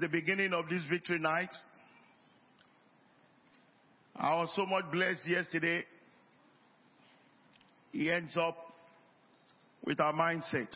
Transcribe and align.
the 0.00 0.08
beginning 0.08 0.52
of 0.52 0.68
this 0.68 0.84
victory 0.88 1.18
night. 1.18 1.50
I 4.14 4.36
was 4.36 4.52
so 4.54 4.64
much 4.64 4.84
blessed 4.92 5.26
yesterday. 5.26 5.84
He 7.90 8.08
ends 8.08 8.36
up 8.36 8.56
with 9.84 9.98
our 9.98 10.12
mindset. 10.12 10.68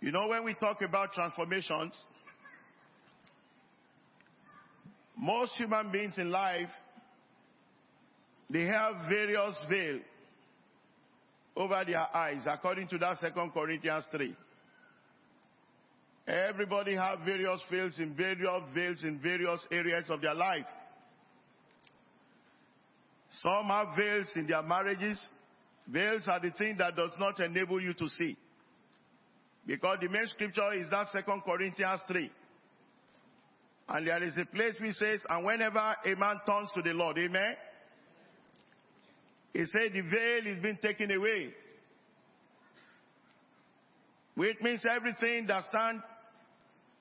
You 0.00 0.10
know, 0.10 0.28
when 0.28 0.44
we 0.44 0.54
talk 0.54 0.80
about 0.80 1.12
transformations, 1.12 1.94
most 5.18 5.52
human 5.52 5.92
beings 5.92 6.14
in 6.16 6.30
life, 6.30 6.70
they 8.48 8.64
have 8.64 9.06
various 9.10 9.54
veil 9.68 9.98
over 11.56 11.84
their 11.86 12.16
eyes, 12.16 12.46
according 12.48 12.88
to 12.88 12.96
that 12.98 13.18
Second 13.18 13.50
Corinthians 13.52 14.04
3. 14.10 14.34
Everybody 16.28 16.94
have 16.94 17.20
various 17.20 17.62
veils 17.70 17.98
in 17.98 18.14
various 18.14 18.62
veils 18.74 19.02
in 19.02 19.18
various 19.18 19.66
areas 19.72 20.04
of 20.10 20.20
their 20.20 20.34
life. 20.34 20.66
Some 23.30 23.66
have 23.68 23.96
veils 23.96 24.26
in 24.36 24.46
their 24.46 24.62
marriages. 24.62 25.18
Veils 25.86 26.24
are 26.28 26.38
the 26.38 26.50
thing 26.50 26.76
that 26.78 26.96
does 26.96 27.12
not 27.18 27.40
enable 27.40 27.80
you 27.80 27.94
to 27.94 28.08
see. 28.08 28.36
Because 29.66 29.98
the 30.02 30.10
main 30.10 30.26
scripture 30.26 30.74
is 30.74 30.90
that 30.90 31.06
Second 31.12 31.42
Corinthians 31.46 32.00
3. 32.06 32.30
And 33.88 34.06
there 34.06 34.22
is 34.22 34.36
a 34.36 34.44
place 34.44 34.74
which 34.78 34.96
says, 34.96 35.22
and 35.30 35.46
whenever 35.46 35.78
a 35.78 36.14
man 36.14 36.40
turns 36.46 36.70
to 36.74 36.82
the 36.82 36.92
Lord, 36.92 37.16
amen, 37.16 37.54
he 39.54 39.64
said 39.64 39.94
the 39.94 40.02
veil 40.02 40.46
is 40.46 40.62
being 40.62 40.78
taken 40.82 41.10
away. 41.10 41.54
Which 44.34 44.60
means 44.60 44.84
everything 44.88 45.46
that 45.46 45.64
stands 45.70 46.02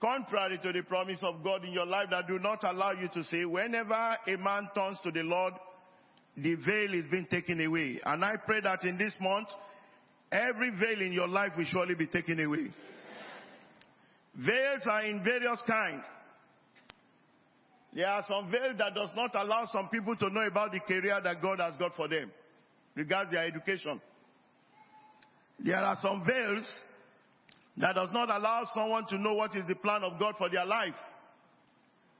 contrary 0.01 0.59
to 0.63 0.71
the 0.71 0.83
promise 0.83 1.19
of 1.23 1.43
God 1.43 1.63
in 1.65 1.71
your 1.71 1.85
life 1.85 2.07
that 2.11 2.27
do 2.27 2.39
not 2.39 2.63
allow 2.63 2.91
you 2.91 3.07
to 3.13 3.23
see, 3.23 3.45
whenever 3.45 3.93
a 3.93 4.37
man 4.37 4.69
turns 4.75 4.99
to 5.03 5.11
the 5.11 5.21
Lord, 5.21 5.53
the 6.35 6.55
veil 6.55 6.93
is 6.93 7.05
being 7.09 7.27
taken 7.29 7.65
away. 7.65 7.99
And 8.05 8.23
I 8.23 8.37
pray 8.37 8.61
that 8.61 8.83
in 8.83 8.97
this 8.97 9.13
month, 9.19 9.47
every 10.31 10.69
veil 10.69 11.01
in 11.01 11.11
your 11.11 11.27
life 11.27 11.53
will 11.57 11.65
surely 11.65 11.95
be 11.95 12.07
taken 12.07 12.39
away. 12.39 12.71
Veils 14.35 14.83
are 14.85 15.03
in 15.03 15.23
various 15.23 15.59
kinds. 15.67 16.03
There 17.93 18.07
are 18.07 18.23
some 18.27 18.51
veils 18.51 18.77
that 18.77 18.93
does 18.93 19.09
not 19.15 19.33
allow 19.33 19.65
some 19.71 19.89
people 19.89 20.15
to 20.17 20.29
know 20.29 20.41
about 20.41 20.71
the 20.71 20.79
career 20.81 21.19
that 21.23 21.41
God 21.41 21.59
has 21.59 21.75
got 21.77 21.95
for 21.95 22.07
them, 22.07 22.31
regards 22.93 23.31
their 23.31 23.45
education. 23.45 23.99
There 25.59 25.75
are 25.75 25.97
some 25.99 26.23
veils 26.23 26.67
that 27.77 27.93
does 27.95 28.09
not 28.11 28.29
allow 28.29 28.63
someone 28.73 29.05
to 29.07 29.17
know 29.17 29.33
what 29.33 29.55
is 29.55 29.63
the 29.67 29.75
plan 29.75 30.03
of 30.03 30.19
God 30.19 30.35
for 30.37 30.49
their 30.49 30.65
life. 30.65 30.95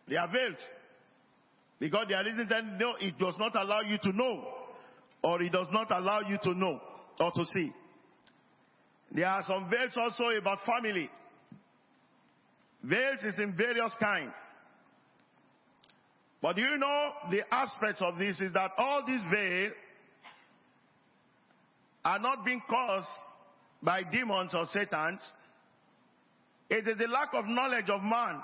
They 0.08 0.16
are 0.16 0.28
veiled. 0.28 0.58
Because 1.80 2.08
there 2.10 2.28
isn't 2.28 2.52
any, 2.52 2.68
no, 2.80 2.96
it 3.00 3.18
does 3.18 3.36
not 3.38 3.56
allow 3.56 3.82
you 3.82 3.98
to 4.04 4.12
know. 4.12 4.46
Or 5.24 5.42
it 5.42 5.52
does 5.52 5.68
not 5.72 5.92
allow 5.92 6.22
you 6.22 6.38
to 6.44 6.54
know 6.54 6.80
or 7.20 7.32
to 7.32 7.46
see. 7.46 7.72
There 9.12 9.28
are 9.28 9.44
some 9.48 9.70
veils 9.70 9.98
also 9.98 10.30
about 10.30 10.60
family. 10.66 11.10
Veils 12.84 13.24
is 13.24 13.40
in 13.40 13.56
various 13.56 13.92
kinds. 14.00 14.34
But 16.42 16.58
you 16.58 16.78
know 16.78 17.12
the 17.32 17.42
aspects 17.52 18.02
of 18.02 18.18
this 18.18 18.40
is 18.40 18.54
that 18.54 18.72
all 18.78 19.04
these 19.06 19.22
veils 19.32 19.74
are 22.06 22.20
not 22.20 22.46
being 22.46 22.62
caused 22.70 23.08
by 23.82 24.04
demons 24.04 24.54
or 24.54 24.66
satans. 24.72 25.20
It 26.70 26.88
is 26.88 26.98
the 26.98 27.08
lack 27.08 27.30
of 27.34 27.46
knowledge 27.46 27.90
of 27.90 28.02
man. 28.02 28.42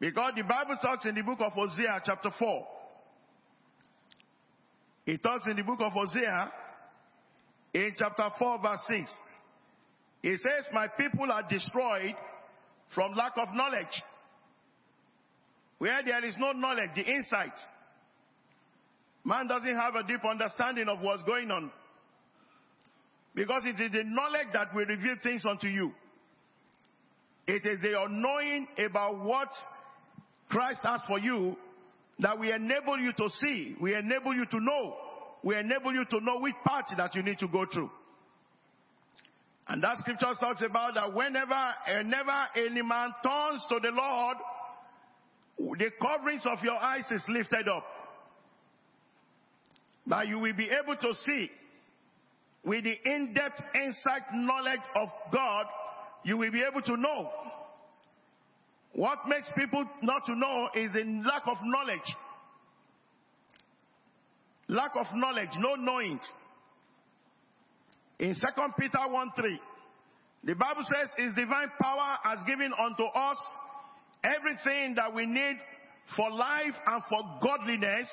Because 0.00 0.32
the 0.36 0.42
Bible 0.42 0.76
talks 0.80 1.04
in 1.06 1.14
the 1.14 1.22
book 1.22 1.40
of 1.40 1.52
Hosea 1.52 2.00
chapter 2.04 2.30
4. 2.38 2.66
It 5.06 5.22
talks 5.22 5.46
in 5.48 5.56
the 5.56 5.62
book 5.62 5.80
of 5.80 5.92
Hosea 5.92 6.52
in 7.74 7.94
chapter 7.98 8.28
4 8.38 8.58
verse 8.62 8.80
6. 8.86 9.10
It 10.22 10.40
says, 10.40 10.66
my 10.72 10.88
people 10.88 11.30
are 11.32 11.42
destroyed 11.48 12.14
from 12.94 13.14
lack 13.14 13.32
of 13.36 13.48
knowledge. 13.54 14.02
Where 15.78 16.02
there 16.04 16.24
is 16.24 16.36
no 16.38 16.52
knowledge, 16.52 16.90
the 16.94 17.02
insight. 17.02 17.52
Man 19.24 19.46
doesn't 19.46 19.76
have 19.76 19.94
a 19.94 20.06
deep 20.06 20.24
understanding 20.24 20.88
of 20.88 21.00
what's 21.00 21.22
going 21.24 21.50
on. 21.50 21.70
Because 23.34 23.62
it 23.64 23.80
is 23.80 23.92
the 23.92 24.02
knowledge 24.04 24.48
that 24.52 24.74
will 24.74 24.86
reveal 24.86 25.16
things 25.22 25.44
unto 25.48 25.68
you. 25.68 25.92
It 27.48 27.64
is 27.64 27.80
the 27.80 28.06
knowing 28.10 28.68
about 28.78 29.24
what 29.24 29.48
Christ 30.50 30.80
has 30.84 31.00
for 31.08 31.18
you 31.18 31.56
that 32.18 32.38
we 32.38 32.52
enable 32.52 32.98
you 32.98 33.12
to 33.14 33.30
see, 33.40 33.74
we 33.80 33.94
enable 33.94 34.34
you 34.34 34.44
to 34.44 34.60
know, 34.60 34.96
we 35.42 35.56
enable 35.56 35.94
you 35.94 36.04
to 36.04 36.20
know 36.20 36.40
which 36.40 36.54
path 36.66 36.84
that 36.94 37.14
you 37.14 37.22
need 37.22 37.38
to 37.38 37.48
go 37.48 37.64
through. 37.72 37.90
And 39.66 39.82
that 39.82 39.96
scripture 39.98 40.34
talks 40.38 40.62
about 40.62 40.94
that 40.94 41.14
whenever, 41.14 41.72
whenever 41.86 42.46
any 42.54 42.82
man 42.82 43.14
turns 43.24 43.64
to 43.70 43.80
the 43.80 43.92
Lord, 43.92 44.36
the 45.78 45.90
coverings 46.02 46.44
of 46.44 46.58
your 46.62 46.76
eyes 46.76 47.04
is 47.10 47.24
lifted 47.28 47.66
up. 47.66 47.84
That 50.06 50.28
you 50.28 50.38
will 50.38 50.54
be 50.54 50.68
able 50.70 50.96
to 50.96 51.14
see 51.24 51.50
with 52.64 52.84
the 52.84 52.94
in-depth 53.04 53.62
insight 53.74 54.22
knowledge 54.34 54.80
of 54.96 55.08
God, 55.32 55.66
you 56.24 56.36
will 56.36 56.50
be 56.50 56.62
able 56.62 56.82
to 56.82 56.96
know. 56.96 57.30
What 58.92 59.18
makes 59.28 59.48
people 59.56 59.84
not 60.02 60.26
to 60.26 60.34
know 60.34 60.68
is 60.74 60.92
the 60.92 61.04
lack 61.24 61.42
of 61.46 61.58
knowledge. 61.62 62.16
Lack 64.68 64.90
of 64.96 65.06
knowledge, 65.14 65.50
no 65.58 65.74
knowing. 65.76 66.20
In 68.18 68.34
2 68.34 68.40
Peter 68.78 68.98
1 69.08 69.30
3, 69.36 69.60
the 70.44 70.54
Bible 70.54 70.82
says 70.82 71.08
his 71.16 71.34
divine 71.34 71.70
power 71.80 72.16
has 72.24 72.38
given 72.46 72.72
unto 72.78 73.04
us 73.04 73.36
everything 74.24 74.94
that 74.96 75.14
we 75.14 75.26
need 75.26 75.56
for 76.16 76.30
life 76.30 76.74
and 76.86 77.02
for 77.08 77.20
godliness 77.42 78.08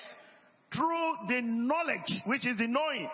through 0.73 1.27
the 1.27 1.41
knowledge, 1.41 2.21
which 2.25 2.45
is 2.45 2.57
the 2.57 2.67
knowing. 2.67 3.09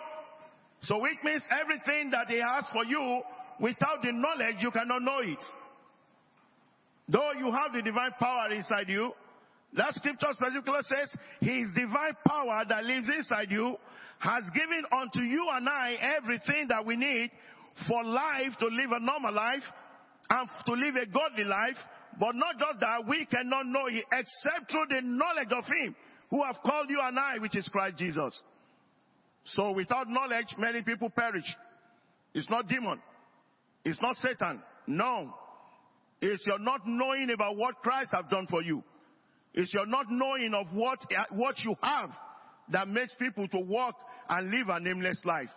So 0.80 1.00
which 1.00 1.18
means 1.22 1.42
everything 1.50 2.10
that 2.10 2.28
he 2.28 2.40
has 2.40 2.64
for 2.72 2.84
you, 2.84 3.22
without 3.62 4.02
the 4.02 4.12
knowledge, 4.12 4.56
you 4.60 4.70
cannot 4.70 5.02
know 5.02 5.20
it. 5.20 5.38
Though 7.08 7.32
you 7.38 7.50
have 7.52 7.72
the 7.72 7.82
divine 7.82 8.12
power 8.18 8.50
inside 8.50 8.88
you, 8.88 9.12
that 9.74 9.94
scripture 9.94 10.28
specifically 10.32 10.80
says, 10.88 11.08
His 11.40 11.68
divine 11.74 12.16
power 12.26 12.64
that 12.68 12.84
lives 12.84 13.08
inside 13.16 13.50
you 13.50 13.76
has 14.18 14.44
given 14.54 14.84
unto 14.92 15.20
you 15.20 15.48
and 15.52 15.68
I 15.68 15.96
everything 16.18 16.66
that 16.68 16.84
we 16.84 16.96
need 16.96 17.30
for 17.88 18.04
life 18.04 18.52
to 18.58 18.66
live 18.66 18.92
a 18.92 19.00
normal 19.00 19.32
life 19.32 19.62
and 20.28 20.48
to 20.66 20.72
live 20.72 20.96
a 20.96 21.06
godly 21.06 21.44
life. 21.44 21.76
But 22.20 22.34
not 22.34 22.58
just 22.58 22.80
that, 22.80 23.08
we 23.08 23.24
cannot 23.26 23.66
know 23.66 23.86
Him 23.86 24.02
except 24.12 24.70
through 24.70 24.86
the 24.90 25.00
knowledge 25.02 25.52
of 25.52 25.64
Him 25.64 25.96
who 26.30 26.42
have 26.44 26.56
called 26.64 26.90
you 26.90 27.00
and 27.02 27.18
I, 27.18 27.38
which 27.38 27.56
is 27.56 27.68
Christ 27.68 27.96
Jesus. 27.96 28.42
So 29.44 29.72
without 29.72 30.08
knowledge, 30.08 30.54
many 30.58 30.82
people 30.82 31.10
perish. 31.10 31.44
It's 32.34 32.48
not 32.48 32.68
demon. 32.68 33.00
It's 33.84 34.00
not 34.00 34.16
Satan. 34.16 34.62
No. 34.86 35.34
It's 36.20 36.42
your 36.46 36.58
not 36.58 36.82
knowing 36.86 37.30
about 37.30 37.56
what 37.56 37.76
Christ 37.82 38.10
have 38.14 38.30
done 38.30 38.46
for 38.48 38.62
you. 38.62 38.82
It's 39.54 39.74
your 39.74 39.86
not 39.86 40.06
knowing 40.08 40.54
of 40.54 40.66
what, 40.72 40.98
what 41.30 41.58
you 41.64 41.74
have 41.82 42.10
that 42.70 42.88
makes 42.88 43.14
people 43.16 43.48
to 43.48 43.58
walk 43.58 43.96
and 44.28 44.50
live 44.50 44.68
a 44.68 44.80
nameless 44.80 45.20
life. 45.24 45.50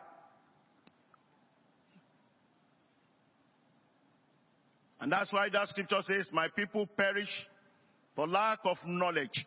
And 5.00 5.12
that's 5.12 5.32
why 5.32 5.50
that 5.50 5.68
scripture 5.68 6.02
says, 6.02 6.30
my 6.34 6.48
people 6.48 6.88
perish 6.98 7.30
for 8.16 8.28
lack 8.28 8.60
of 8.66 8.78
knowledge. 8.86 9.46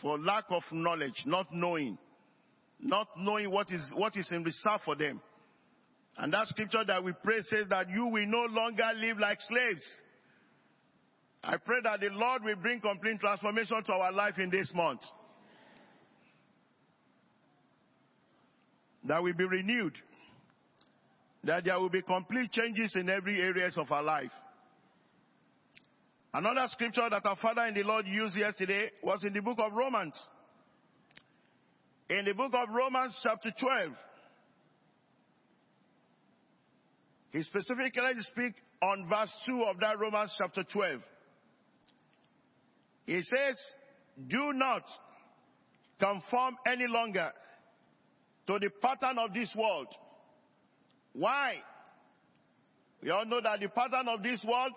For 0.00 0.18
lack 0.18 0.44
of 0.50 0.62
knowledge, 0.70 1.24
not 1.26 1.48
knowing. 1.52 1.98
Not 2.78 3.08
knowing 3.16 3.50
what 3.50 3.72
is, 3.72 3.80
what 3.94 4.16
is 4.16 4.28
in 4.30 4.44
reserve 4.44 4.80
for 4.84 4.94
them. 4.94 5.20
And 6.16 6.32
that 6.32 6.46
scripture 6.46 6.84
that 6.86 7.02
we 7.02 7.12
pray 7.22 7.42
says 7.50 7.66
that 7.70 7.90
you 7.90 8.06
will 8.06 8.26
no 8.26 8.46
longer 8.50 8.88
live 8.96 9.18
like 9.18 9.38
slaves. 9.40 9.82
I 11.42 11.56
pray 11.58 11.78
that 11.82 12.00
the 12.00 12.08
Lord 12.10 12.44
will 12.44 12.56
bring 12.56 12.80
complete 12.80 13.20
transformation 13.20 13.82
to 13.84 13.92
our 13.92 14.12
life 14.12 14.38
in 14.38 14.48
this 14.48 14.72
month. 14.74 15.00
That 19.04 19.22
we 19.22 19.32
be 19.32 19.44
renewed. 19.44 19.94
That 21.42 21.64
there 21.64 21.78
will 21.78 21.90
be 21.90 22.00
complete 22.00 22.52
changes 22.52 22.94
in 22.94 23.10
every 23.10 23.40
areas 23.40 23.76
of 23.76 23.90
our 23.90 24.02
life. 24.02 24.30
Another 26.32 26.66
scripture 26.68 27.08
that 27.10 27.26
our 27.26 27.36
father 27.36 27.66
in 27.66 27.74
the 27.74 27.82
Lord 27.82 28.06
used 28.06 28.36
yesterday 28.36 28.90
was 29.02 29.22
in 29.24 29.32
the 29.32 29.40
book 29.42 29.58
of 29.58 29.72
Romans. 29.72 30.18
In 32.08 32.24
the 32.24 32.32
book 32.32 32.52
of 32.54 32.68
Romans 32.70 33.18
chapter 33.22 33.52
12, 33.58 33.92
he 37.34 37.42
specifically 37.42 38.12
speaks 38.30 38.60
on 38.80 39.08
verse 39.08 39.36
2 39.46 39.64
of 39.64 39.80
that 39.80 39.98
Romans 39.98 40.32
chapter 40.38 40.62
12. 40.62 41.00
He 43.06 43.22
says, 43.22 43.58
Do 44.28 44.52
not 44.52 44.84
conform 45.98 46.56
any 46.64 46.86
longer 46.86 47.32
to 48.46 48.58
the 48.60 48.70
pattern 48.80 49.18
of 49.18 49.34
this 49.34 49.52
world. 49.56 49.88
Why? 51.12 51.56
We 53.02 53.10
all 53.10 53.24
know 53.24 53.40
that 53.40 53.58
the 53.58 53.68
pattern 53.68 54.06
of 54.06 54.22
this 54.22 54.40
world 54.46 54.70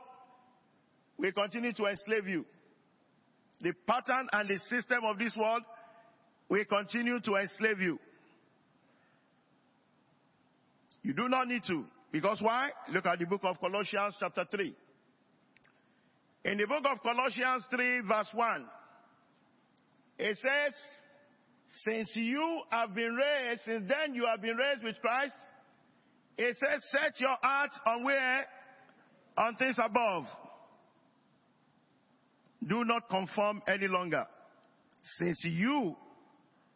will 1.16 1.32
continue 1.34 1.74
to 1.74 1.86
enslave 1.86 2.28
you. 2.28 2.44
The 3.62 3.74
pattern 3.86 4.30
and 4.34 4.50
the 4.50 4.58
system 4.68 5.04
of 5.04 5.20
this 5.20 5.38
world 5.38 5.62
will 6.50 6.66
continue 6.66 7.20
to 7.20 7.36
enslave 7.36 7.82
you. 7.82 8.00
You 11.04 11.14
do 11.14 11.30
not 11.30 11.48
need 11.48 11.62
to. 11.68 11.86
Because 12.12 12.42
why? 12.42 12.70
Look 12.94 13.06
at 13.06 13.20
the 13.20 13.26
book 13.26 13.42
of 13.44 13.60
Colossians 13.60 14.16
chapter 14.20 14.46
3. 14.50 14.76
In 16.46 16.58
the 16.58 16.66
book 16.66 16.84
of 16.90 17.02
Colossians 17.02 17.64
3 17.70 18.02
verse 18.08 18.30
1, 18.34 18.66
it 20.20 20.38
says, 20.38 20.74
since 21.88 22.10
you 22.16 22.62
have 22.70 22.96
been 22.96 23.14
raised, 23.14 23.62
since 23.66 23.90
then 23.90 24.16
you 24.16 24.26
have 24.26 24.42
been 24.42 24.56
raised 24.56 24.84
with 24.84 24.96
Christ, 25.02 25.34
it 26.38 26.56
says, 26.58 26.82
set 26.92 27.20
your 27.20 27.36
heart 27.42 27.72
on 27.86 28.04
where? 28.04 28.46
On 29.38 29.56
things 29.56 29.78
above. 29.84 30.26
Do 32.66 32.84
not 32.86 33.10
conform 33.10 33.62
any 33.68 33.88
longer. 33.88 34.26
Since 35.20 35.44
you 35.44 35.96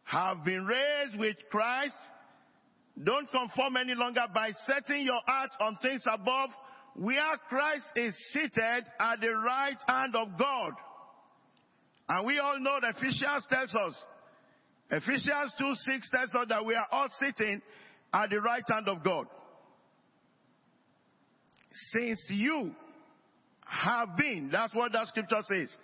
have 0.04 0.44
been 0.44 0.64
raised 0.64 1.18
with 1.18 1.36
Christ, 1.50 1.94
don't 3.02 3.30
conform 3.30 3.76
any 3.76 3.94
longer 3.94 4.24
by 4.34 4.52
setting 4.66 5.06
your 5.06 5.20
hearts 5.26 5.56
on 5.60 5.78
things 5.80 6.02
above 6.12 6.50
where 6.94 7.36
Christ 7.48 7.86
is 7.96 8.14
seated 8.32 8.84
at 9.00 9.20
the 9.20 9.34
right 9.34 9.78
hand 9.88 10.14
of 10.14 10.38
God. 10.38 10.72
And 12.08 12.26
we 12.26 12.38
all 12.38 12.60
know 12.60 12.78
that 12.82 12.96
Ephesians 12.96 13.46
tells 13.48 13.74
us, 13.74 14.04
Ephesians 14.90 15.54
2 15.58 15.72
6 15.90 16.10
tells 16.10 16.34
us 16.34 16.46
that 16.48 16.66
we 16.66 16.74
are 16.74 16.86
all 16.92 17.08
sitting 17.18 17.62
at 18.12 18.28
the 18.28 18.40
right 18.40 18.64
hand 18.68 18.88
of 18.88 19.02
God. 19.02 19.26
Since 21.96 22.20
you 22.28 22.72
have 23.64 24.16
been, 24.18 24.50
that's 24.52 24.74
what 24.74 24.92
that 24.92 25.06
scripture 25.06 25.40
says. 25.50 25.74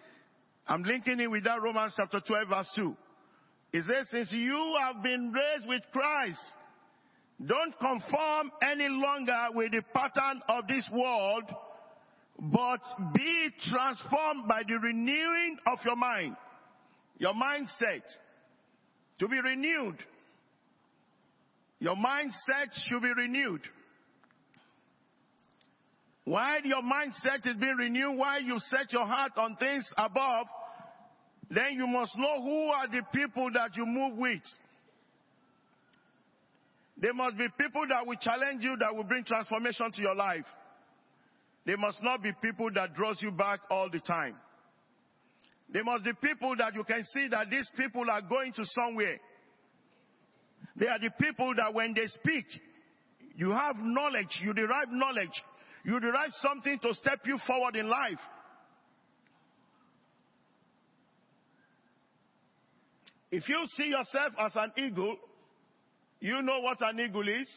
I'm 0.66 0.82
linking 0.82 1.20
it 1.20 1.30
with 1.30 1.44
that 1.44 1.62
Romans 1.62 1.94
chapter 1.96 2.20
12 2.20 2.48
verse 2.48 2.70
2. 2.76 2.94
It 3.72 3.84
says, 3.84 4.06
since 4.10 4.32
you 4.32 4.76
have 4.80 5.02
been 5.02 5.32
raised 5.32 5.66
with 5.66 5.82
Christ, 5.92 6.40
don't 7.44 7.78
conform 7.78 8.50
any 8.62 8.88
longer 8.88 9.46
with 9.54 9.70
the 9.70 9.82
pattern 9.94 10.42
of 10.48 10.66
this 10.66 10.88
world, 10.92 11.44
but 12.38 12.80
be 13.14 13.50
transformed 13.70 14.48
by 14.48 14.62
the 14.66 14.78
renewing 14.78 15.58
of 15.66 15.78
your 15.84 15.96
mind. 15.96 16.36
Your 17.18 17.34
mindset. 17.34 18.02
To 19.20 19.28
be 19.28 19.40
renewed. 19.40 19.96
Your 21.80 21.96
mindset 21.96 22.72
should 22.84 23.02
be 23.02 23.12
renewed. 23.16 23.60
While 26.24 26.60
your 26.62 26.82
mindset 26.82 27.46
is 27.46 27.56
being 27.56 27.76
renewed, 27.76 28.18
while 28.18 28.42
you 28.42 28.58
set 28.68 28.92
your 28.92 29.06
heart 29.06 29.32
on 29.36 29.56
things 29.56 29.88
above, 29.96 30.46
then 31.50 31.72
you 31.72 31.86
must 31.86 32.16
know 32.18 32.42
who 32.42 32.66
are 32.66 32.88
the 32.88 33.02
people 33.14 33.50
that 33.54 33.76
you 33.76 33.86
move 33.86 34.18
with. 34.18 34.42
There 37.00 37.14
must 37.14 37.36
be 37.38 37.46
people 37.58 37.84
that 37.88 38.06
will 38.06 38.16
challenge 38.16 38.64
you, 38.64 38.76
that 38.80 38.94
will 38.94 39.04
bring 39.04 39.24
transformation 39.24 39.92
to 39.92 40.02
your 40.02 40.16
life. 40.16 40.46
They 41.64 41.76
must 41.76 42.02
not 42.02 42.22
be 42.22 42.32
people 42.42 42.70
that 42.74 42.94
draws 42.94 43.20
you 43.22 43.30
back 43.30 43.60
all 43.70 43.88
the 43.90 44.00
time. 44.00 44.34
They 45.72 45.82
must 45.82 46.04
be 46.04 46.12
people 46.20 46.56
that 46.58 46.74
you 46.74 46.82
can 46.82 47.04
see 47.14 47.28
that 47.28 47.50
these 47.50 47.70
people 47.76 48.04
are 48.10 48.22
going 48.22 48.52
to 48.54 48.64
somewhere. 48.64 49.18
They 50.76 50.88
are 50.88 50.98
the 50.98 51.10
people 51.20 51.54
that 51.56 51.74
when 51.74 51.94
they 51.94 52.06
speak, 52.06 52.46
you 53.36 53.50
have 53.50 53.76
knowledge, 53.78 54.40
you 54.42 54.52
derive 54.52 54.88
knowledge, 54.90 55.42
you 55.84 56.00
derive 56.00 56.30
something 56.40 56.78
to 56.80 56.94
step 56.94 57.20
you 57.26 57.38
forward 57.46 57.76
in 57.76 57.88
life. 57.88 58.18
If 63.30 63.48
you 63.48 63.58
see 63.76 63.88
yourself 63.88 64.32
as 64.38 64.52
an 64.56 64.72
eagle, 64.76 65.16
you 66.20 66.42
know 66.42 66.60
what 66.60 66.78
an 66.80 66.98
eagle 67.00 67.28
is? 67.28 67.48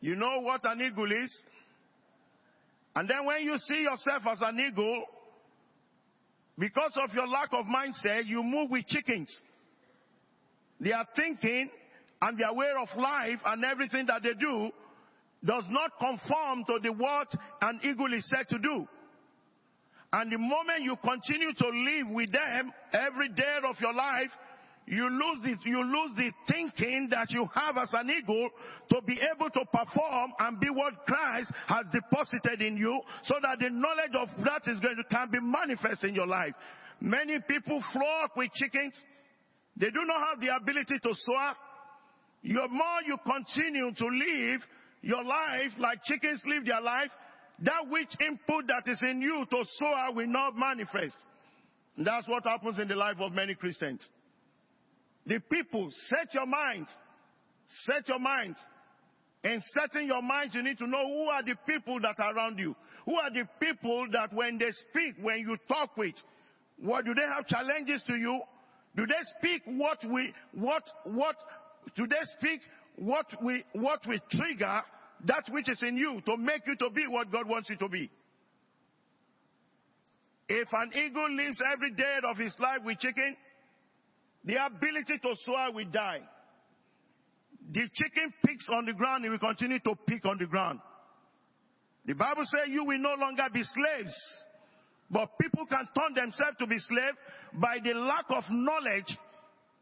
You 0.00 0.16
know 0.16 0.40
what 0.40 0.60
an 0.64 0.80
eagle 0.80 1.10
is? 1.10 1.32
And 2.94 3.08
then 3.08 3.24
when 3.26 3.42
you 3.42 3.56
see 3.58 3.82
yourself 3.82 4.22
as 4.30 4.40
an 4.42 4.60
eagle, 4.60 5.04
because 6.58 6.96
of 7.02 7.12
your 7.14 7.26
lack 7.26 7.48
of 7.52 7.66
mindset, 7.66 8.26
you 8.26 8.42
move 8.42 8.70
with 8.70 8.86
chickens. 8.86 9.34
They 10.80 10.92
are 10.92 11.06
thinking 11.16 11.70
and 12.22 12.38
their 12.38 12.52
way 12.52 12.70
of 12.80 12.88
life 12.96 13.40
and 13.44 13.64
everything 13.64 14.06
that 14.06 14.22
they 14.22 14.34
do 14.34 14.70
does 15.44 15.64
not 15.70 15.90
conform 15.98 16.64
to 16.66 16.78
the 16.82 16.92
what 16.92 17.28
an 17.60 17.80
eagle 17.82 18.12
is 18.14 18.26
said 18.34 18.48
to 18.48 18.58
do. 18.58 18.86
And 20.12 20.30
the 20.30 20.38
moment 20.38 20.82
you 20.82 20.96
continue 21.02 21.52
to 21.52 21.66
live 21.66 22.14
with 22.14 22.30
them 22.30 22.72
every 22.92 23.28
day 23.30 23.58
of 23.68 23.76
your 23.80 23.92
life, 23.92 24.30
you 24.86 25.08
lose 25.08 25.42
the, 25.42 25.68
you 25.68 25.82
lose 25.82 26.10
the 26.16 26.30
thinking 26.46 27.08
that 27.10 27.30
you 27.30 27.46
have 27.54 27.76
as 27.78 27.88
an 27.94 28.10
eagle 28.10 28.50
to 28.90 29.00
be 29.06 29.18
able 29.34 29.48
to 29.48 29.64
perform 29.72 30.32
and 30.38 30.60
be 30.60 30.68
what 30.68 31.06
Christ 31.06 31.50
has 31.66 31.86
deposited 31.90 32.60
in 32.60 32.76
you 32.76 33.00
so 33.22 33.34
that 33.40 33.60
the 33.60 33.70
knowledge 33.70 34.14
of 34.14 34.28
that 34.44 34.70
is 34.70 34.80
going 34.80 34.96
to 34.96 35.04
can 35.04 35.30
be 35.30 35.40
manifest 35.40 36.04
in 36.04 36.14
your 36.14 36.26
life. 36.26 36.52
Many 37.00 37.38
people 37.48 37.82
flock 37.92 38.36
with 38.36 38.52
chickens. 38.52 38.94
They 39.76 39.90
do 39.90 40.04
not 40.04 40.28
have 40.28 40.40
the 40.40 40.54
ability 40.54 40.98
to 41.02 41.14
soar. 41.14 41.52
The 42.42 42.68
more 42.68 43.00
you 43.06 43.16
continue 43.24 43.90
to 43.90 44.06
live 44.06 44.60
your 45.00 45.24
life 45.24 45.72
like 45.78 46.02
chickens 46.04 46.42
live 46.46 46.66
their 46.66 46.80
life, 46.80 47.10
that 47.60 47.88
which 47.88 48.10
input 48.20 48.66
that 48.68 48.90
is 48.90 48.98
in 49.02 49.22
you 49.22 49.46
to 49.48 49.64
soar 49.76 50.14
will 50.14 50.26
not 50.26 50.56
manifest. 50.56 51.16
That's 51.96 52.28
what 52.28 52.44
happens 52.44 52.78
in 52.78 52.88
the 52.88 52.96
life 52.96 53.16
of 53.20 53.32
many 53.32 53.54
Christians. 53.54 54.06
The 55.26 55.40
people, 55.50 55.90
set 56.08 56.34
your 56.34 56.46
mind. 56.46 56.86
Set 57.86 58.08
your 58.08 58.18
mind. 58.18 58.56
In 59.42 59.62
setting 59.78 60.06
your 60.06 60.22
minds, 60.22 60.54
you 60.54 60.62
need 60.62 60.78
to 60.78 60.86
know 60.86 61.06
who 61.06 61.24
are 61.24 61.42
the 61.42 61.54
people 61.66 62.00
that 62.00 62.18
are 62.18 62.34
around 62.34 62.58
you. 62.58 62.74
Who 63.04 63.14
are 63.16 63.30
the 63.30 63.46
people 63.60 64.06
that 64.12 64.32
when 64.32 64.58
they 64.58 64.70
speak, 64.90 65.16
when 65.20 65.40
you 65.40 65.56
talk 65.68 65.96
with, 65.96 66.14
what 66.78 67.04
do 67.04 67.14
they 67.14 67.22
have 67.22 67.46
challenges 67.46 68.02
to 68.06 68.14
you? 68.14 68.40
Do 68.96 69.06
they 69.06 69.14
speak 69.38 69.62
what 69.66 69.98
we, 70.10 70.32
what, 70.52 70.82
what, 71.04 71.36
do 71.94 72.06
they 72.06 72.22
speak 72.38 72.60
what 72.96 73.26
we, 73.42 73.64
what 73.72 74.00
we 74.08 74.20
trigger 74.30 74.80
that 75.26 75.44
which 75.50 75.68
is 75.68 75.82
in 75.82 75.96
you 75.96 76.22
to 76.26 76.36
make 76.36 76.66
you 76.66 76.76
to 76.76 76.90
be 76.90 77.06
what 77.08 77.30
God 77.30 77.48
wants 77.48 77.68
you 77.68 77.76
to 77.76 77.88
be? 77.88 78.10
If 80.48 80.68
an 80.72 80.90
eagle 80.94 81.30
lives 81.34 81.58
every 81.72 81.92
day 81.92 82.18
of 82.30 82.36
his 82.36 82.54
life 82.58 82.80
with 82.84 82.98
chicken, 82.98 83.36
the 84.44 84.64
ability 84.64 85.18
to 85.22 85.34
soar 85.44 85.72
will 85.72 85.90
die. 85.90 86.20
The 87.72 87.88
chicken 87.94 88.32
picks 88.44 88.66
on 88.70 88.84
the 88.84 88.92
ground, 88.92 89.24
it 89.24 89.30
will 89.30 89.38
continue 89.38 89.78
to 89.80 89.94
pick 90.06 90.24
on 90.26 90.36
the 90.38 90.46
ground. 90.46 90.80
The 92.04 92.12
Bible 92.12 92.44
says 92.44 92.68
you 92.68 92.84
will 92.84 92.98
no 92.98 93.14
longer 93.14 93.44
be 93.52 93.62
slaves. 93.62 94.12
But 95.10 95.38
people 95.40 95.64
can 95.66 95.88
turn 95.96 96.14
themselves 96.14 96.58
to 96.58 96.66
be 96.66 96.78
slaves 96.78 97.16
by 97.54 97.78
the 97.82 97.94
lack 97.94 98.26
of 98.28 98.44
knowledge, 98.50 99.16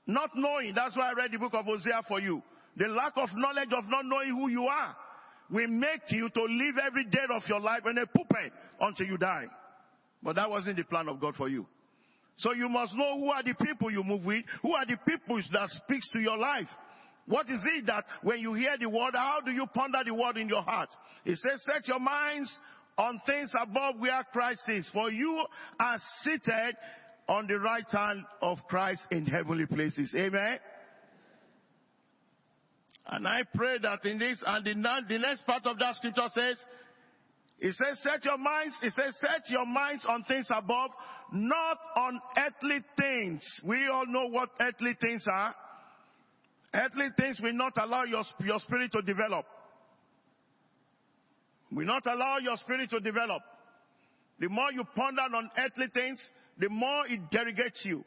not 0.07 0.31
knowing. 0.35 0.75
That's 0.75 0.97
why 0.97 1.11
I 1.11 1.15
read 1.15 1.33
the 1.33 1.39
book 1.39 1.55
of 1.55 1.65
Hosea 1.65 2.03
for 2.07 2.21
you. 2.21 2.43
The 2.77 2.87
lack 2.87 3.13
of 3.17 3.31
knowledge 3.35 3.73
of 3.77 3.85
not 3.89 4.05
knowing 4.05 4.31
who 4.31 4.49
you 4.49 4.65
are 4.65 4.97
will 5.51 5.69
make 5.69 6.11
you 6.11 6.29
to 6.29 6.43
live 6.43 6.77
every 6.87 7.05
day 7.05 7.27
of 7.35 7.43
your 7.49 7.61
life 7.61 7.83
in 7.87 7.99
a 7.99 8.07
puppet 8.07 8.53
until 8.81 9.07
you 9.07 9.19
die. 9.19 9.47
But 10.23 10.37
that 10.37 10.49
wasn't 10.49 10.77
the 10.77 10.85
plan 10.85 11.09
of 11.09 11.21
God 11.21 11.35
for 11.35 11.49
you. 11.49 11.67
So 12.43 12.53
you 12.53 12.69
must 12.69 12.95
know 12.97 13.21
who 13.21 13.31
are 13.31 13.43
the 13.43 13.55
people 13.55 13.91
you 13.91 14.03
move 14.03 14.25
with, 14.25 14.45
who 14.63 14.75
are 14.75 14.85
the 14.85 14.97
people 15.07 15.41
that 15.53 15.69
speaks 15.71 16.09
to 16.11 16.19
your 16.19 16.37
life. 16.37 16.67
What 17.27 17.49
is 17.49 17.61
it 17.65 17.87
that 17.87 18.05
when 18.23 18.41
you 18.41 18.55
hear 18.55 18.77
the 18.79 18.89
word, 18.89 19.15
how 19.15 19.39
do 19.45 19.53
you 19.53 19.65
ponder 19.73 19.99
the 20.05 20.13
word 20.13 20.37
in 20.37 20.49
your 20.49 20.63
heart? 20.63 20.89
It 21.25 21.39
says, 21.39 21.63
set 21.65 21.87
your 21.87 22.01
minds 22.01 22.53
on 22.99 23.21
things 23.25 23.53
above 23.61 24.01
where 24.01 24.25
Christ 24.33 24.63
is, 24.69 24.91
for 24.93 25.09
you 25.11 25.45
are 25.79 25.99
seated 26.23 26.77
on 27.29 27.47
the 27.47 27.61
right 27.61 27.89
hand 27.89 28.25
of 28.41 28.59
Christ 28.69 29.03
in 29.13 29.25
heavenly 29.25 29.67
places. 29.67 30.13
Amen. 30.17 30.59
And 33.07 33.27
I 33.27 33.43
pray 33.55 33.79
that 33.83 34.05
in 34.05 34.19
this, 34.19 34.43
and 34.45 34.65
the, 34.65 34.75
the 35.09 35.19
next 35.19 35.47
part 35.47 35.65
of 35.67 35.79
that 35.79 35.97
scripture 35.97 36.29
says, 36.37 36.57
it 37.63 37.77
says, 37.77 37.97
set 38.03 38.25
your 38.25 38.39
minds, 38.39 38.75
it 38.83 38.93
says, 38.97 39.15
set 39.21 39.49
your 39.49 39.65
minds 39.65 40.05
on 40.09 40.25
things 40.25 40.47
above, 40.51 40.91
not 41.33 41.79
on 41.95 42.21
earthly 42.37 42.81
things. 42.99 43.41
We 43.63 43.87
all 43.87 44.05
know 44.05 44.27
what 44.27 44.51
earthly 44.61 44.97
things 45.01 45.23
are. 45.31 45.55
Earthly 46.75 47.11
things 47.17 47.39
will 47.41 47.53
not 47.53 47.75
allow 47.81 48.03
your, 48.03 48.25
your 48.41 48.59
spirit 48.59 48.91
to 48.93 49.03
develop. 49.03 49.47
will 51.71 51.87
not 51.87 52.05
allow 52.05 52.39
your 52.39 52.57
spirit 52.57 52.91
to 52.91 52.99
develop. 52.99 53.43
The 54.41 54.49
more 54.49 54.73
you 54.73 54.83
ponder 54.97 55.23
on 55.23 55.49
earthly 55.57 55.87
things, 55.95 56.21
the 56.59 56.69
more 56.69 57.07
it 57.07 57.21
derogates 57.31 57.85
you. 57.85 58.05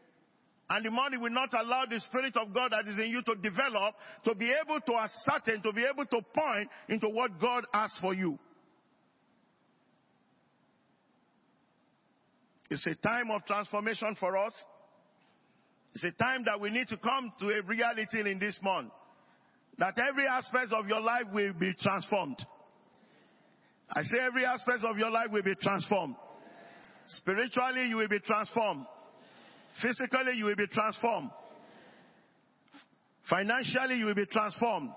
And 0.69 0.85
the 0.85 0.91
more 0.91 1.13
it 1.13 1.21
will 1.21 1.29
not 1.29 1.53
allow 1.53 1.85
the 1.85 2.01
Spirit 2.01 2.35
of 2.35 2.53
God 2.53 2.71
that 2.71 2.91
is 2.91 2.99
in 2.99 3.09
you 3.09 3.21
to 3.21 3.35
develop, 3.35 3.95
to 4.25 4.35
be 4.35 4.51
able 4.51 4.81
to 4.81 4.93
ascertain, 4.95 5.61
to 5.61 5.71
be 5.71 5.85
able 5.85 6.05
to 6.07 6.21
point 6.33 6.67
into 6.89 7.07
what 7.07 7.39
God 7.39 7.65
has 7.71 7.91
for 8.01 8.13
you. 8.13 8.37
It's 12.69 12.85
a 12.85 12.95
time 12.95 13.29
of 13.31 13.45
transformation 13.45 14.15
for 14.19 14.37
us. 14.37 14.53
It's 15.93 16.03
a 16.03 16.11
time 16.11 16.43
that 16.45 16.59
we 16.59 16.71
need 16.71 16.87
to 16.87 16.97
come 16.97 17.31
to 17.39 17.47
a 17.47 17.61
reality 17.61 18.29
in 18.29 18.39
this 18.39 18.59
month. 18.61 18.91
That 19.77 19.97
every 19.99 20.25
aspect 20.27 20.71
of 20.71 20.87
your 20.87 21.01
life 21.01 21.25
will 21.33 21.53
be 21.53 21.73
transformed. 21.79 22.37
I 23.89 24.01
say 24.01 24.17
every 24.21 24.45
aspect 24.45 24.83
of 24.83 24.97
your 24.97 25.11
life 25.11 25.27
will 25.31 25.43
be 25.43 25.55
transformed. 25.55 26.15
Spiritually, 27.07 27.87
you 27.87 27.97
will 27.97 28.07
be 28.07 28.19
transformed. 28.19 28.85
Physically, 29.81 30.37
you 30.37 30.45
will 30.45 30.55
be 30.55 30.67
transformed. 30.67 31.29
Financially, 33.29 33.95
you 33.97 34.05
will 34.05 34.15
be 34.15 34.25
transformed. 34.25 34.89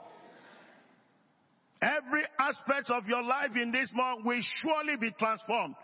Every 1.80 2.24
aspect 2.38 2.90
of 2.90 3.06
your 3.06 3.22
life 3.22 3.50
in 3.54 3.70
this 3.70 3.90
month 3.94 4.24
will 4.24 4.40
surely 4.62 4.96
be 4.96 5.12
transformed. 5.18 5.74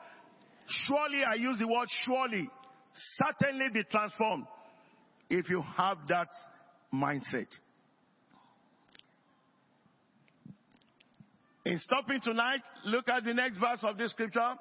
Surely, 0.66 1.23
I 1.25 1.35
use 1.35 1.59
the 1.59 1.68
word 1.68 1.88
surely, 2.04 2.49
certainly 3.23 3.68
be 3.71 3.85
transformed 3.85 4.47
if 5.28 5.49
you 5.49 5.62
have 5.76 5.99
that 6.09 6.28
mindset. 6.92 7.49
In 11.64 11.78
stopping 11.78 12.21
tonight, 12.23 12.61
look 12.85 13.09
at 13.09 13.25
the 13.25 13.33
next 13.33 13.56
verse 13.56 13.83
of 13.83 13.97
this 13.97 14.11
scripture. 14.11 14.54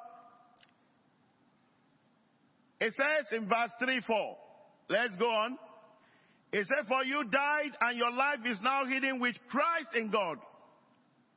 It 2.79 2.93
says 2.93 3.27
in 3.31 3.47
verse 3.47 3.71
3 3.83 4.01
4. 4.05 4.37
Let's 4.89 5.15
go 5.17 5.29
on. 5.29 5.57
It 6.51 6.67
says, 6.67 6.87
For 6.87 7.03
you 7.03 7.23
died, 7.25 7.71
and 7.81 7.97
your 7.97 8.11
life 8.11 8.39
is 8.45 8.59
now 8.61 8.85
hidden 8.85 9.19
with 9.19 9.35
Christ 9.49 9.95
in 9.95 10.11
God. 10.11 10.37